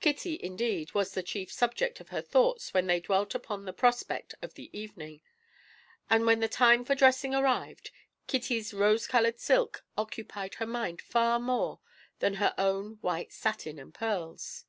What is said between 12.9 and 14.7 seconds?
white satin and pearls.